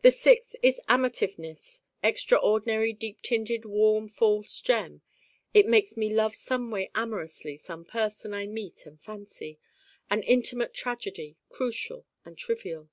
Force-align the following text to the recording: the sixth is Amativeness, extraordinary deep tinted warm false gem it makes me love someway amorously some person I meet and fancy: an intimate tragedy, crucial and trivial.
the 0.00 0.10
sixth 0.10 0.56
is 0.62 0.80
Amativeness, 0.88 1.82
extraordinary 2.02 2.94
deep 2.94 3.20
tinted 3.20 3.66
warm 3.66 4.08
false 4.08 4.62
gem 4.62 5.02
it 5.52 5.66
makes 5.66 5.94
me 5.94 6.08
love 6.10 6.34
someway 6.34 6.90
amorously 6.94 7.58
some 7.58 7.84
person 7.84 8.32
I 8.32 8.46
meet 8.46 8.86
and 8.86 8.98
fancy: 8.98 9.58
an 10.08 10.22
intimate 10.22 10.72
tragedy, 10.72 11.36
crucial 11.50 12.06
and 12.24 12.38
trivial. 12.38 12.88